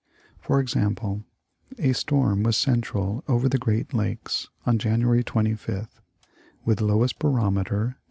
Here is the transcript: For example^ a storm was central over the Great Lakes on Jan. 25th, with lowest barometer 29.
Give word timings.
For 0.39 0.63
example^ 0.63 1.25
a 1.77 1.93
storm 1.93 2.41
was 2.41 2.57
central 2.57 3.23
over 3.27 3.47
the 3.47 3.59
Great 3.59 3.93
Lakes 3.93 4.49
on 4.65 4.79
Jan. 4.79 5.03
25th, 5.03 5.99
with 6.65 6.81
lowest 6.81 7.19
barometer 7.19 7.79
29. 7.81 7.95